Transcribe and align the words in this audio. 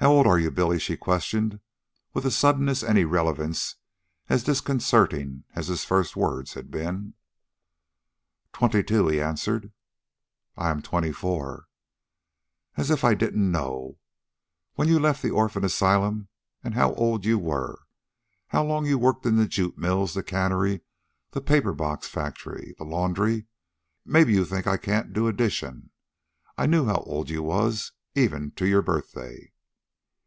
"How 0.00 0.12
old 0.12 0.28
are 0.28 0.38
you, 0.38 0.52
Billy?" 0.52 0.78
she 0.78 0.96
questioned, 0.96 1.58
with 2.14 2.24
a 2.24 2.30
suddenness 2.30 2.84
and 2.84 2.96
irrelevance 2.96 3.74
as 4.28 4.44
disconcerting 4.44 5.42
as 5.56 5.66
his 5.66 5.84
first 5.84 6.14
words 6.14 6.54
had 6.54 6.70
been. 6.70 7.14
"Twenty 8.52 8.84
two," 8.84 9.08
he 9.08 9.20
answered. 9.20 9.72
"I 10.56 10.70
am 10.70 10.82
twenty 10.82 11.10
four." 11.10 11.66
"As 12.76 12.92
if 12.92 13.02
I 13.02 13.14
didn't 13.14 13.50
know. 13.50 13.98
When 14.74 14.86
you 14.86 15.00
left 15.00 15.20
the 15.20 15.30
orphan 15.32 15.64
asylum 15.64 16.28
and 16.62 16.74
how 16.74 16.94
old 16.94 17.24
you 17.24 17.36
were, 17.36 17.80
how 18.46 18.62
long 18.62 18.86
you 18.86 18.98
worked 18.98 19.26
in 19.26 19.34
the 19.34 19.48
jute 19.48 19.76
mills, 19.78 20.14
the 20.14 20.22
cannery, 20.22 20.82
the 21.32 21.40
paper 21.40 21.72
box 21.72 22.06
factory, 22.06 22.72
the 22.78 22.84
laundry 22.84 23.48
maybe 24.04 24.32
you 24.32 24.44
think 24.44 24.68
I 24.68 24.76
can't 24.76 25.12
do 25.12 25.26
addition. 25.26 25.90
I 26.56 26.66
knew 26.66 26.84
how 26.86 26.98
old 26.98 27.30
you 27.30 27.42
was, 27.42 27.90
even 28.14 28.52
to 28.52 28.64
your 28.68 28.80
birthday." 28.82 29.50